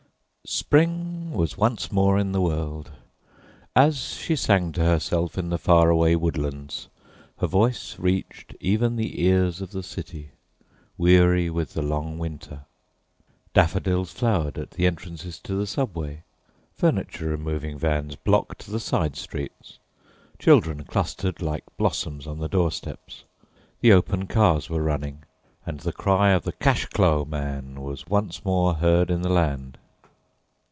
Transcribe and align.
Spring 0.43 1.31
was 1.31 1.55
once 1.55 1.91
more 1.91 2.17
in 2.17 2.31
the 2.31 2.41
world. 2.41 2.89
As 3.75 4.15
she 4.15 4.35
sang 4.35 4.71
to 4.71 4.81
herself 4.83 5.37
in 5.37 5.49
the 5.49 5.57
faraway 5.59 6.15
woodlands 6.15 6.87
her 7.37 7.45
voice 7.47 7.97
reached 7.99 8.55
even 8.59 8.95
the 8.95 9.21
ears 9.23 9.61
of 9.61 9.69
the 9.71 9.83
city, 9.83 10.31
weary 10.97 11.47
with 11.51 11.73
the 11.75 11.83
long 11.83 12.17
winter. 12.17 12.61
Daffodils 13.53 14.11
flowered 14.11 14.57
at 14.57 14.71
the 14.71 14.87
entrances 14.87 15.37
to 15.41 15.53
the 15.53 15.67
Subway, 15.67 16.23
furniture 16.73 17.27
removing 17.29 17.77
vans 17.77 18.15
blocked 18.15 18.65
the 18.69 18.79
side 18.79 19.15
streets, 19.15 19.77
children 20.39 20.83
clustered 20.85 21.41
like 21.43 21.63
blossoms 21.77 22.25
on 22.27 22.39
the 22.39 22.49
doorsteps, 22.49 23.23
the 23.79 23.93
open 23.93 24.25
cars 24.27 24.71
were 24.71 24.81
running, 24.83 25.23
and 25.67 25.81
the 25.81 25.93
cry 25.93 26.31
of 26.31 26.43
the 26.43 26.51
"cash 26.53 26.87
clo'" 26.87 27.23
man 27.25 27.79
was 27.79 28.07
once 28.07 28.43
more 28.43 28.73
heard 28.73 29.09
in 29.11 29.21
the 29.21 29.29
land. 29.29 29.77